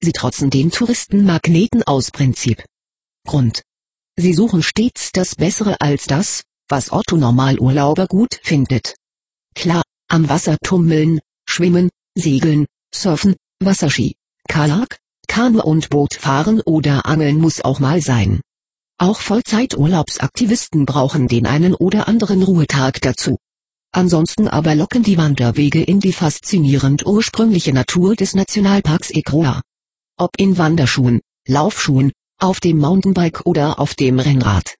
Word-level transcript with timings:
Sie 0.00 0.12
trotzen 0.12 0.48
den 0.48 0.70
Touristenmagneten 0.70 1.82
aus 1.82 2.10
Prinzip. 2.10 2.64
Grund. 3.26 3.60
Sie 4.16 4.32
suchen 4.32 4.62
stets 4.62 5.12
das 5.12 5.34
Bessere 5.34 5.82
als 5.82 6.06
das, 6.06 6.44
was 6.66 6.90
Otto 6.90 7.18
Normalurlauber 7.18 8.06
gut 8.06 8.40
findet. 8.42 8.94
Klar, 9.54 9.82
am 10.08 10.30
Wasser 10.30 10.56
tummeln, 10.64 11.20
schwimmen, 11.46 11.90
segeln, 12.14 12.64
surfen, 12.94 13.36
Wasserski, 13.60 14.16
Kajak, 14.48 14.96
Kanu 15.28 15.60
und 15.60 15.90
Boot 15.90 16.14
fahren 16.14 16.62
oder 16.62 17.04
angeln 17.04 17.36
muss 17.38 17.60
auch 17.60 17.80
mal 17.80 18.00
sein. 18.00 18.40
Auch 18.96 19.20
Vollzeiturlaubsaktivisten 19.20 20.86
brauchen 20.86 21.28
den 21.28 21.44
einen 21.44 21.74
oder 21.74 22.08
anderen 22.08 22.42
Ruhetag 22.42 23.02
dazu. 23.02 23.36
Ansonsten 23.94 24.48
aber 24.48 24.74
locken 24.74 25.04
die 25.04 25.18
Wanderwege 25.18 25.80
in 25.80 26.00
die 26.00 26.12
faszinierend 26.12 27.06
ursprüngliche 27.06 27.72
Natur 27.72 28.16
des 28.16 28.34
Nationalparks 28.34 29.12
Egroa. 29.12 29.62
Ob 30.18 30.32
in 30.36 30.58
Wanderschuhen, 30.58 31.20
Laufschuhen, 31.46 32.10
auf 32.40 32.58
dem 32.58 32.78
Mountainbike 32.78 33.46
oder 33.46 33.78
auf 33.78 33.94
dem 33.94 34.18
Rennrad. 34.18 34.74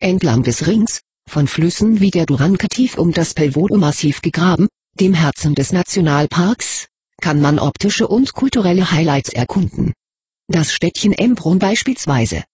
Entlang 0.00 0.44
des 0.44 0.66
Rings, 0.66 1.02
von 1.28 1.46
Flüssen 1.46 2.00
wie 2.00 2.10
der 2.10 2.24
Duranca 2.24 2.66
tief 2.68 2.96
um 2.96 3.12
das 3.12 3.34
Pelvodo-Massiv 3.34 4.22
gegraben, 4.22 4.68
dem 4.98 5.12
Herzen 5.12 5.54
des 5.54 5.70
Nationalparks, 5.72 6.86
kann 7.20 7.42
man 7.42 7.58
optische 7.58 8.08
und 8.08 8.32
kulturelle 8.32 8.90
Highlights 8.90 9.28
erkunden. 9.28 9.92
Das 10.48 10.72
Städtchen 10.72 11.12
Embrun 11.12 11.58
beispielsweise. 11.58 12.44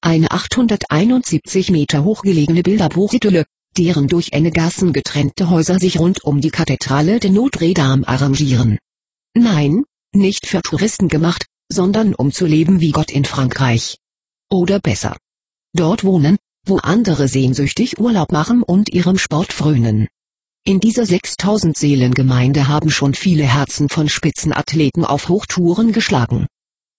Eine 0.00 0.30
871 0.30 1.72
Meter 1.72 2.04
hoch 2.04 2.22
gelegene 2.22 2.62
Bilderbuchidylle, 2.62 3.46
deren 3.78 4.08
durch 4.08 4.32
enge 4.32 4.50
Gassen 4.50 4.92
getrennte 4.92 5.50
Häuser 5.50 5.78
sich 5.78 5.98
rund 5.98 6.24
um 6.24 6.40
die 6.40 6.50
Kathedrale 6.50 7.20
de 7.20 7.30
Notre 7.30 7.74
Dame 7.74 8.06
arrangieren. 8.06 8.78
Nein, 9.34 9.84
nicht 10.12 10.46
für 10.46 10.62
Touristen 10.62 11.08
gemacht, 11.08 11.46
sondern 11.70 12.14
um 12.14 12.32
zu 12.32 12.46
leben 12.46 12.80
wie 12.80 12.90
Gott 12.90 13.10
in 13.10 13.24
Frankreich. 13.24 13.98
Oder 14.50 14.80
besser. 14.80 15.16
Dort 15.74 16.04
wohnen, 16.04 16.36
wo 16.64 16.78
andere 16.78 17.28
sehnsüchtig 17.28 17.98
Urlaub 18.00 18.32
machen 18.32 18.62
und 18.62 18.88
ihrem 18.88 19.18
Sport 19.18 19.52
frönen. 19.52 20.08
In 20.64 20.80
dieser 20.80 21.06
6000 21.06 21.76
Seelengemeinde 21.76 22.66
haben 22.66 22.90
schon 22.90 23.14
viele 23.14 23.44
Herzen 23.44 23.88
von 23.88 24.08
Spitzenathleten 24.08 25.04
auf 25.04 25.28
Hochtouren 25.28 25.92
geschlagen. 25.92 26.46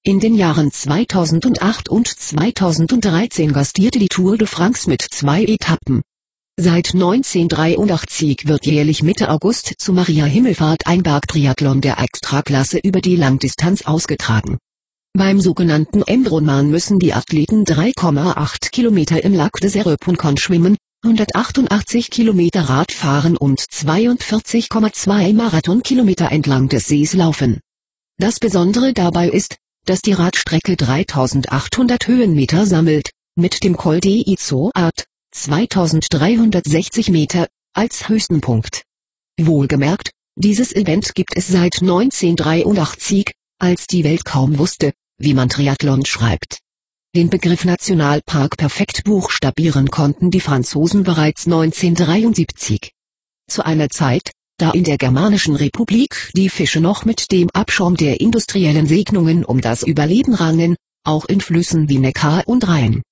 In 0.04 0.22
den 0.22 0.36
Jahren 0.36 0.72
2008 0.72 1.90
und 1.90 2.08
2013 2.08 3.52
gastierte 3.52 4.00
die 4.00 4.08
Tour 4.08 4.38
de 4.38 4.48
France 4.48 4.90
mit 4.90 5.02
zwei 5.02 5.44
Etappen. 5.44 6.02
Seit 6.60 6.96
1983 6.96 8.48
wird 8.48 8.66
jährlich 8.66 9.04
Mitte 9.04 9.30
August 9.30 9.76
zu 9.78 9.94
Maria 9.94 10.26
Himmelfahrt 10.26 10.88
ein 10.88 11.04
Bergtriathlon 11.04 11.82
der 11.82 12.00
Extraklasse 12.00 12.80
über 12.80 13.00
die 13.00 13.16
Langdistanz 13.16 13.84
ausgetragen. 13.84 14.58
Beim 15.14 15.40
sogenannten 15.40 16.02
Embronman 16.02 16.72
müssen 16.72 16.98
die 16.98 17.14
Athleten 17.14 17.64
3,8 17.64 18.72
Kilometer 18.72 19.24
im 19.24 19.36
Lac 19.36 19.60
de 19.60 19.70
Serpentine 19.70 20.38
schwimmen, 20.38 20.78
188 21.04 22.10
Kilometer 22.10 22.62
Rad 22.62 22.92
fahren 22.92 23.38
und 23.38 23.60
42,2 23.60 25.36
Marathonkilometer 25.36 26.32
entlang 26.32 26.70
des 26.70 26.88
Sees 26.88 27.14
laufen. 27.14 27.60
Das 28.18 28.40
Besondere 28.40 28.94
dabei 28.94 29.30
ist, 29.30 29.58
dass 29.86 30.02
die 30.02 30.14
Radstrecke 30.14 30.76
3800 30.76 32.08
Höhenmeter 32.08 32.66
sammelt, 32.66 33.12
mit 33.36 33.64
dem 33.64 33.78
Col 33.78 34.00
de 34.00 34.24
Izoard, 34.28 35.07
2360 35.44 37.10
Meter, 37.10 37.48
als 37.74 38.10
höchsten 38.10 38.42
Punkt. 38.42 38.84
Wohlgemerkt, 39.40 40.12
dieses 40.36 40.76
Event 40.76 41.16
gibt 41.16 41.36
es 41.36 41.48
seit 41.48 41.82
1983, 41.82 43.32
als 43.60 43.88
die 43.88 44.04
Welt 44.04 44.26
kaum 44.26 44.58
wusste, 44.58 44.94
wie 45.18 45.34
man 45.34 45.50
Triathlon 45.50 46.06
schreibt. 46.06 46.60
Den 47.16 47.30
Begriff 47.30 47.66
Nationalpark 47.66 48.58
perfekt 48.58 49.04
buchstabieren 49.04 49.90
konnten 49.90 50.32
die 50.32 50.42
Franzosen 50.42 51.04
bereits 51.04 51.46
1973. 51.46 52.92
Zu 53.48 53.66
einer 53.66 53.90
Zeit, 53.90 54.32
da 54.58 54.72
in 54.72 54.84
der 54.84 54.98
Germanischen 54.98 55.56
Republik 55.56 56.32
die 56.36 56.50
Fische 56.50 56.82
noch 56.82 57.06
mit 57.06 57.32
dem 57.32 57.50
Abschaum 57.52 57.96
der 57.96 58.20
industriellen 58.22 58.88
Segnungen 58.88 59.46
um 59.46 59.62
das 59.62 59.84
Überleben 59.84 60.34
rangen, 60.34 60.76
auch 61.04 61.26
in 61.26 61.42
Flüssen 61.42 61.90
wie 61.90 62.00
Neckar 62.00 62.44
und 62.48 62.68
Rhein. 62.68 63.04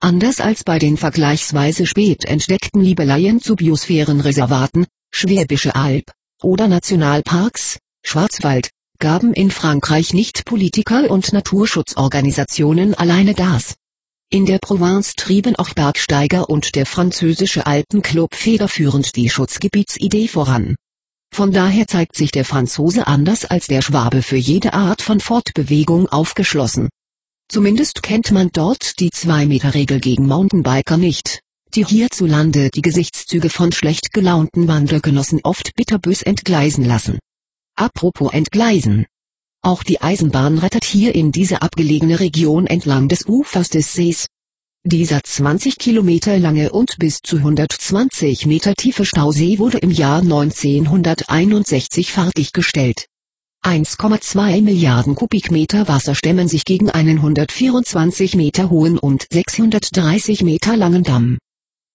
Anders 0.00 0.40
als 0.40 0.62
bei 0.62 0.78
den 0.78 0.96
vergleichsweise 0.96 1.84
spät 1.84 2.24
entdeckten 2.24 2.80
Liebeleien 2.80 3.40
zu 3.40 3.56
Biosphärenreservaten, 3.56 4.86
Schwäbische 5.10 5.74
Alb, 5.74 6.12
oder 6.40 6.68
Nationalparks, 6.68 7.80
Schwarzwald, 8.04 8.70
gaben 9.00 9.34
in 9.34 9.50
Frankreich 9.50 10.14
nicht 10.14 10.44
Politiker 10.44 11.10
und 11.10 11.32
Naturschutzorganisationen 11.32 12.94
alleine 12.94 13.34
das. 13.34 13.74
In 14.30 14.46
der 14.46 14.58
Provence 14.58 15.14
trieben 15.14 15.56
auch 15.56 15.70
Bergsteiger 15.70 16.48
und 16.48 16.76
der 16.76 16.86
französische 16.86 17.66
Alpenclub 17.66 18.36
federführend 18.36 19.16
die 19.16 19.28
Schutzgebietsidee 19.28 20.28
voran. 20.28 20.76
Von 21.34 21.50
daher 21.50 21.88
zeigt 21.88 22.14
sich 22.14 22.30
der 22.30 22.44
Franzose 22.44 23.06
anders 23.06 23.44
als 23.44 23.66
der 23.66 23.82
Schwabe 23.82 24.22
für 24.22 24.36
jede 24.36 24.74
Art 24.74 25.02
von 25.02 25.18
Fortbewegung 25.18 26.08
aufgeschlossen. 26.08 26.88
Zumindest 27.50 28.02
kennt 28.02 28.30
man 28.30 28.50
dort 28.52 29.00
die 29.00 29.08
2-Meter-Regel 29.08 30.00
gegen 30.00 30.26
Mountainbiker 30.26 30.98
nicht, 30.98 31.40
die 31.74 31.84
hierzulande 31.84 32.68
die 32.68 32.82
Gesichtszüge 32.82 33.48
von 33.48 33.72
schlecht 33.72 34.12
gelaunten 34.12 34.68
Wandergenossen 34.68 35.40
oft 35.44 35.74
bitterbös 35.74 36.22
entgleisen 36.22 36.84
lassen. 36.84 37.18
Apropos 37.74 38.34
entgleisen. 38.34 39.06
Auch 39.62 39.82
die 39.82 40.02
Eisenbahn 40.02 40.58
rettet 40.58 40.84
hier 40.84 41.14
in 41.14 41.32
diese 41.32 41.62
abgelegene 41.62 42.20
Region 42.20 42.66
entlang 42.66 43.08
des 43.08 43.26
Ufers 43.26 43.70
des 43.70 43.94
Sees. 43.94 44.26
Dieser 44.84 45.22
20 45.24 45.78
Kilometer 45.78 46.38
lange 46.38 46.70
und 46.70 46.96
bis 46.98 47.20
zu 47.22 47.36
120 47.36 48.44
Meter 48.44 48.74
tiefe 48.74 49.06
Stausee 49.06 49.58
wurde 49.58 49.78
im 49.78 49.90
Jahr 49.90 50.20
1961 50.20 52.12
fertiggestellt. 52.12 53.06
1,2 53.64 54.62
Milliarden 54.62 55.14
Kubikmeter 55.14 55.88
Wasser 55.88 56.14
stemmen 56.14 56.48
sich 56.48 56.64
gegen 56.64 56.90
einen 56.90 57.18
124 57.18 58.34
Meter 58.34 58.70
hohen 58.70 58.98
und 58.98 59.26
630 59.30 60.42
Meter 60.42 60.76
langen 60.76 61.02
Damm. 61.02 61.38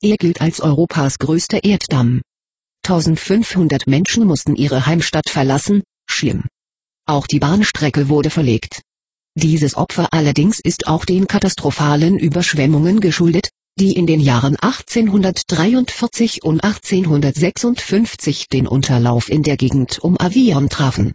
Er 0.02 0.18
gilt 0.18 0.42
als 0.42 0.60
Europas 0.60 1.18
größter 1.18 1.64
Erddamm. 1.64 2.22
1500 2.86 3.88
Menschen 3.88 4.28
mussten 4.28 4.56
ihre 4.56 4.86
Heimstadt 4.86 5.30
verlassen, 5.30 5.82
schlimm. 6.06 6.44
Auch 7.08 7.26
die 7.26 7.40
Bahnstrecke 7.40 8.08
wurde 8.08 8.30
verlegt. 8.30 8.82
Dieses 9.36 9.76
Opfer 9.76 10.10
allerdings 10.12 10.60
ist 10.60 10.86
auch 10.88 11.06
den 11.06 11.28
katastrophalen 11.28 12.20
Überschwemmungen 12.20 13.00
geschuldet, 13.00 13.50
die 13.80 13.94
in 13.94 14.06
den 14.06 14.20
Jahren 14.20 14.58
1843 14.58 16.44
und 16.44 16.64
1856 16.64 18.48
den 18.50 18.68
Unterlauf 18.68 19.30
in 19.30 19.42
der 19.42 19.58
Gegend 19.58 20.00
um 20.00 20.20
Avion 20.20 20.70
trafen. 20.70 21.14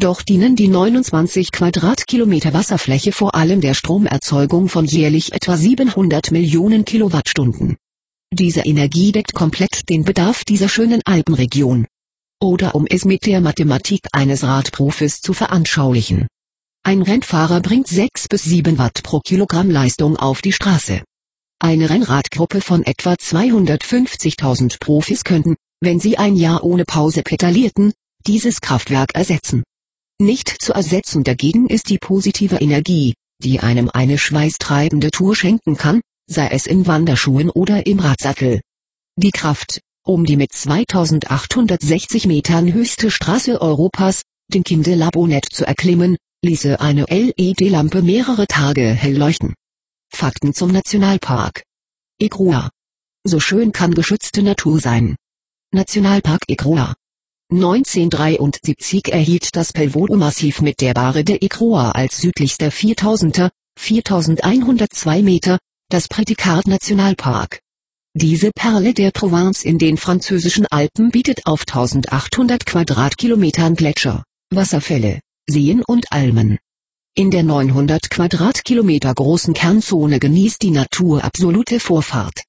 Doch 0.00 0.22
dienen 0.22 0.56
die 0.56 0.68
29 0.68 1.52
Quadratkilometer 1.52 2.54
Wasserfläche 2.54 3.12
vor 3.12 3.34
allem 3.34 3.60
der 3.60 3.74
Stromerzeugung 3.74 4.70
von 4.70 4.86
jährlich 4.86 5.34
etwa 5.34 5.58
700 5.58 6.30
Millionen 6.30 6.86
Kilowattstunden. 6.86 7.76
Diese 8.32 8.62
Energie 8.62 9.12
deckt 9.12 9.34
komplett 9.34 9.90
den 9.90 10.04
Bedarf 10.04 10.46
dieser 10.46 10.70
schönen 10.70 11.02
Alpenregion. 11.04 11.86
Oder 12.40 12.74
um 12.74 12.86
es 12.86 13.04
mit 13.04 13.26
der 13.26 13.42
Mathematik 13.42 14.00
eines 14.12 14.42
Radprofis 14.42 15.20
zu 15.20 15.34
veranschaulichen. 15.34 16.28
Ein 16.82 17.02
Rennfahrer 17.02 17.60
bringt 17.60 17.88
6 17.88 18.28
bis 18.28 18.44
7 18.44 18.78
Watt 18.78 19.02
pro 19.02 19.20
Kilogramm 19.20 19.68
Leistung 19.68 20.16
auf 20.16 20.40
die 20.40 20.52
Straße. 20.52 21.02
Eine 21.58 21.90
Rennradgruppe 21.90 22.62
von 22.62 22.86
etwa 22.86 23.12
250.000 23.12 24.78
Profis 24.80 25.24
könnten, 25.24 25.56
wenn 25.82 26.00
sie 26.00 26.16
ein 26.16 26.36
Jahr 26.36 26.64
ohne 26.64 26.86
Pause 26.86 27.22
pedalierten, 27.22 27.92
dieses 28.26 28.62
Kraftwerk 28.62 29.14
ersetzen. 29.14 29.62
Nicht 30.20 30.50
zu 30.60 30.74
ersetzen 30.74 31.24
dagegen 31.24 31.66
ist 31.66 31.88
die 31.88 31.96
positive 31.96 32.56
Energie, 32.56 33.14
die 33.42 33.60
einem 33.60 33.88
eine 33.88 34.18
schweißtreibende 34.18 35.10
Tour 35.10 35.34
schenken 35.34 35.78
kann, 35.78 36.02
sei 36.26 36.48
es 36.48 36.66
in 36.66 36.86
Wanderschuhen 36.86 37.48
oder 37.48 37.86
im 37.86 38.00
Radsattel. 38.00 38.60
Die 39.16 39.30
Kraft, 39.30 39.80
um 40.04 40.26
die 40.26 40.36
mit 40.36 40.52
2860 40.52 42.26
Metern 42.26 42.70
höchste 42.70 43.10
Straße 43.10 43.62
Europas, 43.62 44.20
den 44.48 44.62
Kindelabonett 44.62 45.46
zu 45.50 45.66
erklimmen, 45.66 46.18
ließe 46.42 46.78
eine 46.82 47.06
LED-Lampe 47.08 48.02
mehrere 48.02 48.46
Tage 48.46 48.90
hell 48.90 49.16
leuchten. 49.16 49.54
Fakten 50.10 50.52
zum 50.52 50.70
Nationalpark. 50.70 51.62
Igrua. 52.18 52.68
So 53.24 53.40
schön 53.40 53.72
kann 53.72 53.94
geschützte 53.94 54.42
Natur 54.42 54.80
sein. 54.80 55.16
Nationalpark 55.72 56.42
Igrua. 56.46 56.94
1973 57.52 59.12
erhielt 59.12 59.56
das 59.56 59.72
Pelvodo-Massiv 59.72 60.60
mit 60.60 60.80
der 60.80 60.94
Barre 60.94 61.24
de 61.24 61.44
Igrua 61.44 61.90
als 61.90 62.18
südlichster 62.18 62.68
4000er, 62.68 63.50
4102 63.76 65.22
Meter, 65.22 65.58
das 65.88 66.06
Prädikat 66.06 66.68
Nationalpark. 66.68 67.60
Diese 68.14 68.52
Perle 68.52 68.94
der 68.94 69.10
Provence 69.10 69.64
in 69.64 69.78
den 69.78 69.96
französischen 69.96 70.66
Alpen 70.66 71.10
bietet 71.10 71.46
auf 71.46 71.62
1800 71.62 72.66
Quadratkilometern 72.66 73.74
Gletscher, 73.74 74.22
Wasserfälle, 74.50 75.18
Seen 75.48 75.82
und 75.82 76.12
Almen. 76.12 76.58
In 77.16 77.32
der 77.32 77.42
900 77.42 78.10
Quadratkilometer 78.10 79.12
großen 79.12 79.54
Kernzone 79.54 80.20
genießt 80.20 80.62
die 80.62 80.70
Natur 80.70 81.24
absolute 81.24 81.80
Vorfahrt. 81.80 82.44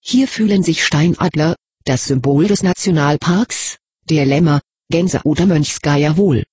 Hier 0.00 0.26
fühlen 0.26 0.62
sich 0.62 0.82
Steinadler, 0.82 1.56
das 1.84 2.06
Symbol 2.06 2.46
des 2.46 2.62
Nationalparks, 2.62 3.76
der 4.08 4.26
Lämmer, 4.26 4.60
Gänse 4.90 5.20
oder 5.24 5.46
Mönchsgeier 5.46 6.16
wohl. 6.16 6.44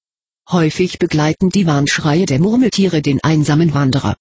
Häufig 0.49 0.99
begleiten 0.99 1.49
die 1.49 1.65
Warnschreie 1.67 2.25
der 2.25 2.39
Murmeltiere 2.39 3.01
den 3.01 3.23
einsamen 3.23 3.73
Wanderer. 3.73 4.17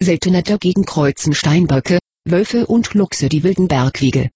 Seltener 0.00 0.42
dagegen 0.42 0.84
kreuzen 0.84 1.34
Steinböcke, 1.34 1.98
Wölfe 2.24 2.66
und 2.66 2.94
Luchse 2.94 3.28
die 3.28 3.42
wilden 3.42 3.68
Bergwege. 3.68 4.30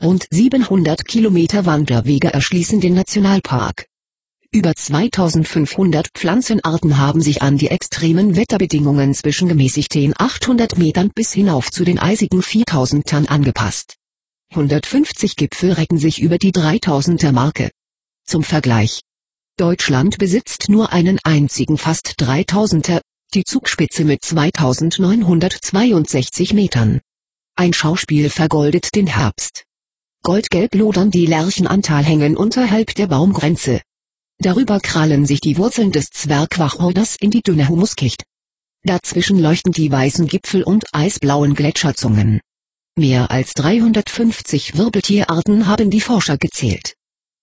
Rund 0.00 0.26
700 0.30 1.04
Kilometer 1.06 1.66
Wanderwege 1.66 2.32
erschließen 2.32 2.80
den 2.80 2.94
Nationalpark. 2.94 3.86
Über 4.50 4.74
2500 4.74 6.08
Pflanzenarten 6.14 6.96
haben 6.96 7.20
sich 7.20 7.42
an 7.42 7.58
die 7.58 7.68
extremen 7.68 8.34
Wetterbedingungen 8.34 9.12
zwischen 9.12 9.48
gemäßigten 9.48 10.14
800 10.16 10.78
Metern 10.78 11.10
bis 11.14 11.32
hinauf 11.32 11.70
zu 11.70 11.84
den 11.84 11.98
eisigen 11.98 12.40
4000ern 12.40 13.26
angepasst. 13.26 13.96
150 14.50 15.36
Gipfel 15.36 15.72
recken 15.72 15.98
sich 15.98 16.22
über 16.22 16.38
die 16.38 16.52
3000er 16.52 17.32
Marke. 17.32 17.70
Zum 18.28 18.44
Vergleich. 18.44 19.00
Deutschland 19.56 20.18
besitzt 20.18 20.68
nur 20.68 20.92
einen 20.92 21.18
einzigen 21.24 21.78
fast 21.78 22.08
3000er, 22.20 23.00
die 23.32 23.42
Zugspitze 23.42 24.04
mit 24.04 24.22
2962 24.22 26.52
Metern. 26.52 27.00
Ein 27.56 27.72
Schauspiel 27.72 28.28
vergoldet 28.28 28.94
den 28.94 29.06
Herbst. 29.06 29.64
Goldgelb 30.22 30.74
lodern 30.74 31.10
die 31.10 31.24
Lärchenantalhängen 31.24 32.36
unterhalb 32.36 32.94
der 32.96 33.06
Baumgrenze. 33.06 33.80
Darüber 34.40 34.78
krallen 34.80 35.24
sich 35.24 35.40
die 35.40 35.56
Wurzeln 35.56 35.90
des 35.90 36.10
Zwergwachorders 36.10 37.16
in 37.18 37.30
die 37.30 37.40
dünne 37.40 37.70
Humuskicht. 37.70 38.24
Dazwischen 38.82 39.38
leuchten 39.38 39.72
die 39.72 39.90
weißen 39.90 40.26
Gipfel 40.26 40.64
und 40.64 40.84
eisblauen 40.92 41.54
Gletscherzungen. 41.54 42.42
Mehr 42.94 43.30
als 43.30 43.54
350 43.54 44.76
Wirbeltierarten 44.76 45.66
haben 45.66 45.88
die 45.88 46.02
Forscher 46.02 46.36
gezählt. 46.36 46.97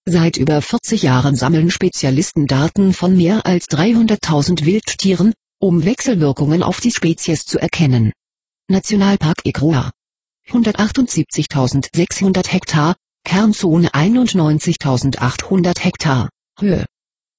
Seit 0.08 0.38
über 0.38 0.62
40 0.62 1.02
Jahren 1.02 1.36
sammeln 1.36 1.72
Spezialisten 1.72 2.46
Daten 2.46 2.94
von 2.94 3.18
mehr 3.18 3.48
als 3.48 3.68
300.000 3.70 4.64
Wildtieren, 4.64 5.34
um 5.60 5.84
Wechselwirkungen 5.84 6.62
auf 6.62 6.80
die 6.80 6.92
Spezies 6.92 7.46
zu 7.46 7.58
erkennen. 7.58 8.14
Nationalpark 8.70 9.40
Igroa 9.46 9.90
178.600 10.48 12.48
Hektar, 12.48 12.96
Kernzone 13.24 13.90
91.800 13.90 15.80
Hektar, 15.80 16.30
Höhe 16.60 16.86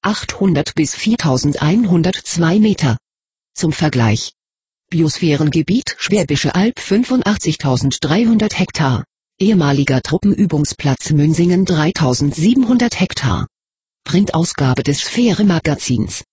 800 0.02 0.74
bis 0.74 0.96
4.102 0.96 2.58
Meter. 2.58 2.98
Zum 3.54 3.70
Vergleich. 3.70 4.32
Biosphärengebiet 4.90 5.94
Schwäbische 5.98 6.56
Alb 6.56 6.80
85.300 6.80 8.54
Hektar, 8.54 9.04
ehemaliger 9.38 10.00
Truppenübungsplatz 10.00 11.10
Münsingen 11.10 11.66
3.700 11.66 12.94
Hektar. 12.94 13.46
Printausgabe 14.04 14.82
des 14.82 15.00
Sphäre 15.00 15.44
Magazins. 15.44 16.24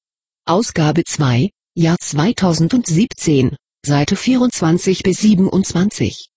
Ausgabe 0.46 1.04
2, 1.04 1.50
Jahr 1.76 1.98
2017, 2.00 3.56
Seite 3.86 4.16
24 4.16 5.04
bis 5.04 5.20
27. 5.20 6.33